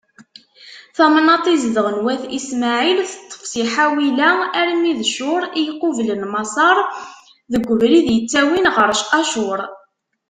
Tamnaṭ 0.97 1.45
i 1.53 1.57
zedɣen 1.63 1.97
wat 2.05 2.23
Ismaɛil, 2.37 2.99
teṭṭef 3.07 3.43
si 3.51 3.61
Ḥawila 3.73 4.29
armi 4.59 4.93
d 4.99 5.01
Cur, 5.13 5.43
i 5.59 5.61
yequblen 5.67 6.21
Maṣer, 6.33 6.77
deg 7.51 7.63
ubrid 7.73 8.07
ittawin 8.17 8.71
ɣer 8.75 8.89
Acur. 9.19 9.59